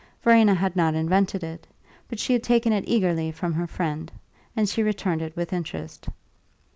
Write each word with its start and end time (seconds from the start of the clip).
Verena 0.23 0.55
had 0.55 0.75
not 0.75 0.95
invented 0.95 1.43
it, 1.43 1.67
but 2.09 2.17
she 2.19 2.33
had 2.33 2.41
taken 2.41 2.73
it 2.73 2.83
eagerly 2.87 3.31
from 3.31 3.53
her 3.53 3.67
friend, 3.67 4.11
and 4.55 4.67
she 4.67 4.81
returned 4.81 5.21
it 5.21 5.35
with 5.35 5.53
interest. 5.53 6.07